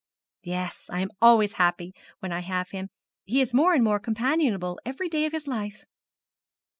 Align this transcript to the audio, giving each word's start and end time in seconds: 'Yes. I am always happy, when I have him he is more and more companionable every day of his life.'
'Yes. 0.41 0.89
I 0.91 1.01
am 1.01 1.11
always 1.21 1.53
happy, 1.61 1.93
when 2.21 2.31
I 2.31 2.39
have 2.39 2.71
him 2.71 2.89
he 3.23 3.39
is 3.39 3.53
more 3.53 3.75
and 3.75 3.83
more 3.83 3.99
companionable 3.99 4.79
every 4.83 5.07
day 5.07 5.25
of 5.25 5.31
his 5.31 5.45
life.' 5.45 5.85